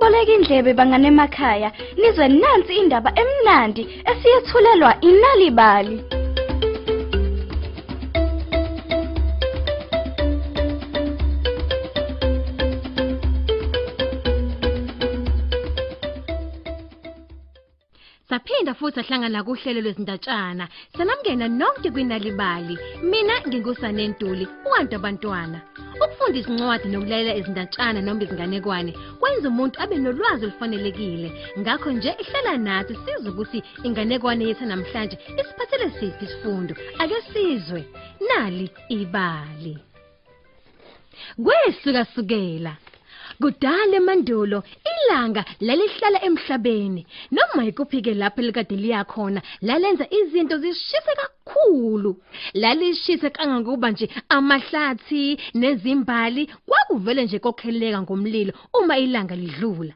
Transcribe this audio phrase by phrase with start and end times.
[0.00, 6.19] Boleka indlebe bangane emakhaya nizwe nansi indaba emnandi esiyethulelwa inalibali.
[18.30, 20.64] Saphinda futhi ahlangana kuhlelo lwezindatshana.
[20.96, 22.78] Sanamngena nonke kwinalibali.
[23.10, 25.58] Mina ngingusane Ntuli, uwantu abantwana.
[26.04, 31.28] Ukufunda isincwadi nokulalela izindatshana noma izinganekwane kwenza umuntu abe nolwazi olufanelekile.
[31.58, 36.74] Ngakho nje ihlala nathi sizwe ukuthi inganekwane yethu namhlanje isiphathele siphi isifundo.
[37.02, 37.80] Ake sizwe.
[38.28, 39.74] Nali ibali.
[41.44, 42.72] Kwesuka sukela
[43.40, 44.58] Kudala emandulo
[44.92, 47.06] ilanga lalihlala emhlabeni.
[47.32, 52.10] Noma ikuphike lapho likade liyakhona lalenza izinto zishise kakhulu.
[52.54, 59.94] Lalishise kangangokuba nje amahlathi nezimbali kwakuvele nje kokheleka ngomlilo uma ilanga lidlula.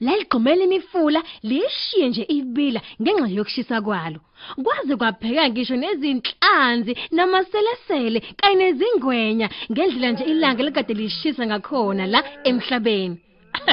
[0.00, 4.20] Laligqumela imifula lishiye nje ibila ngenxa yokushisa kwalo.
[4.64, 13.16] Kwaze kwapheka ngisho nezinhlanzi namaselesele kanye nezingwenya ngendlela nje ilanga likade lishisa ngakhona la emhlabeni.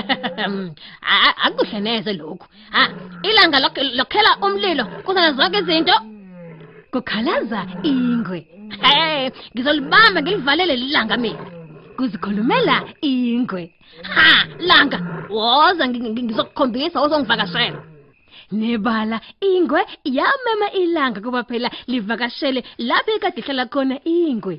[1.14, 2.48] A- akuhle neze lokhu.
[2.72, 2.90] Ha
[3.24, 5.94] ilanga lok- lokhela umlilo kuzana zonke izinto.
[6.92, 8.48] Kukhalaza ingwe.
[8.82, 11.46] Hey ngizolibamba ngilivalele lilanga mina.
[11.98, 13.72] Kuzikhulumela ingwe.
[14.16, 15.00] Ha langa
[15.30, 17.80] woza ngi- ngi- ngizokukhombisa uzongivakashela
[18.52, 19.82] nebala ingwe
[20.18, 24.56] yamema ilanga kuba phela livakashele lapho ekade ihlala khona ingwe.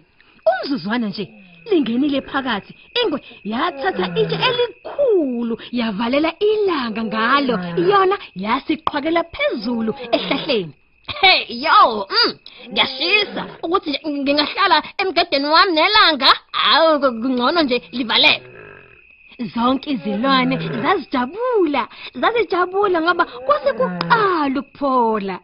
[0.51, 1.25] Umzuzwana nje
[1.71, 7.55] lingenile phakathi ingwe yathatha itshe elikhulu yavalela ilanga ngalo.
[7.91, 10.75] Yona yasiqhwakela phezulu ehlahleni.
[11.07, 12.33] Hey yo, mm,
[12.73, 16.31] ngiyashisa ukuthi nje ngingahlala emgedeni wami nelanga.
[16.53, 18.54] Awu kungcono nje livaleke.
[19.39, 25.39] Zonke izilwane zazijabula, zazijabula ngoba kwase kuqala ukuphola.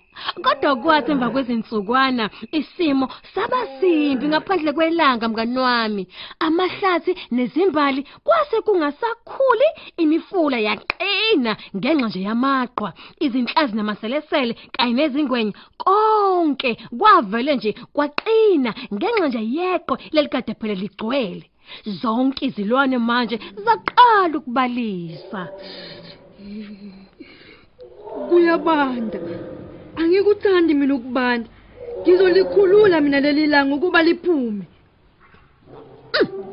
[0.44, 6.06] Kodwa kwathi emva kwezinsukwana isimo sabasimbi ngaphandle kwelanga mngani wami.
[6.40, 12.92] Amahlathi nezimbali kwase kungasakhuli imifula yaqina ngenxa nje yamaqhwa,
[13.24, 21.49] izinhlazi namaselesele kanye nezingwenya konke kwavele nje kwaqina ngenxa nje yeqo lelikade phela ligcwele.
[22.00, 25.42] Zonke izilwane manje zaqala ukubalisa.
[28.28, 29.18] Kuyabanda.
[29.96, 31.48] Angikuthandi mina ukubanda.
[32.02, 34.64] Ngizolikhulula mina leli langa ukuba liphume.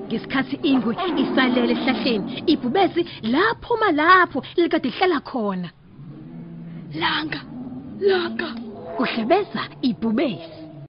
[0.07, 3.01] Ngesikhathi ingwe isalele ehlahleni, ibhubesi
[3.33, 5.69] laphuma lapho likade lihlala khona.
[7.01, 7.41] Langa,
[8.09, 8.47] langa.
[8.97, 10.66] Kuhlebeza ibhubesi.